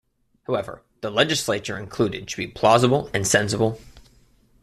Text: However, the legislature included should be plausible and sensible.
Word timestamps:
However, 0.47 0.81
the 1.01 1.11
legislature 1.11 1.77
included 1.77 2.27
should 2.27 2.37
be 2.37 2.47
plausible 2.47 3.11
and 3.13 3.27
sensible. 3.27 3.79